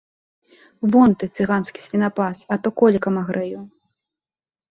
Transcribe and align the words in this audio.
Вон 0.93 1.09
ты, 1.23 1.27
цыганскі 1.41 1.83
свінапас, 1.87 2.37
а 2.55 2.59
то 2.63 2.67
колікам 2.81 3.19
агрэю. 3.23 3.61